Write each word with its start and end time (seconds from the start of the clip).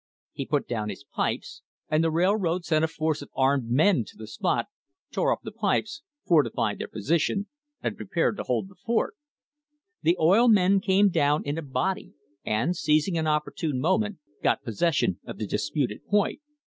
He 0.33 0.47
put 0.47 0.67
down 0.67 0.89
his 0.89 1.03
pipes, 1.03 1.61
and 1.87 2.03
the 2.03 2.09
railroad 2.09 2.65
sent 2.65 2.83
a 2.83 2.87
force 2.87 3.21
of 3.21 3.29
armed 3.35 3.69
men 3.69 4.03
to 4.05 4.17
the 4.17 4.25
spot, 4.25 4.65
tore 5.11 5.31
up 5.31 5.41
the 5.43 5.51
pipes, 5.51 6.01
fortified 6.25 6.79
their 6.79 6.87
position 6.87 7.45
and 7.83 7.95
prepared 7.97 8.35
to 8.37 8.43
hold 8.45 8.67
the 8.67 8.73
fort. 8.83 9.13
The 10.01 10.17
oil 10.19 10.47
men 10.47 10.79
came 10.79 11.09
down 11.09 11.43
in 11.43 11.59
a 11.59 11.61
body, 11.61 12.15
and, 12.43 12.75
seizing 12.75 13.15
an 13.15 13.27
opportune 13.27 13.79
moment, 13.79 14.17
got 14.41 14.63
possession 14.63 15.19
of 15.23 15.37
the 15.37 15.45
disputed 15.45 16.03
point. 16.07 16.41